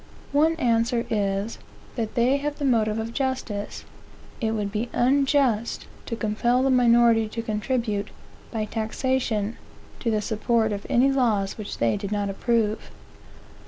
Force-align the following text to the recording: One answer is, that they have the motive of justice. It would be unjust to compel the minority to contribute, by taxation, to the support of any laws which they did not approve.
One 0.31 0.55
answer 0.55 1.05
is, 1.11 1.59
that 1.95 2.15
they 2.15 2.37
have 2.37 2.57
the 2.57 2.65
motive 2.65 2.97
of 2.97 3.13
justice. 3.13 3.85
It 4.41 4.53
would 4.53 4.71
be 4.71 4.89
unjust 4.93 5.85
to 6.07 6.15
compel 6.15 6.63
the 6.63 6.71
minority 6.71 7.29
to 7.29 7.43
contribute, 7.43 8.09
by 8.49 8.65
taxation, 8.65 9.57
to 9.99 10.09
the 10.09 10.21
support 10.23 10.71
of 10.71 10.87
any 10.89 11.11
laws 11.11 11.55
which 11.55 11.77
they 11.77 11.97
did 11.97 12.11
not 12.11 12.31
approve. 12.31 12.89